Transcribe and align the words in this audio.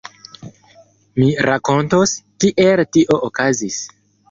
Mi 1.19 1.27
rakontos, 1.51 2.15
kiel 2.47 2.85
tio 2.97 3.21
okazis. 3.31 3.81